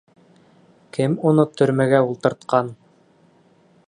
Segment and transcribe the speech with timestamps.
[0.97, 2.73] Кем уны төрмәгә ултыртҡан?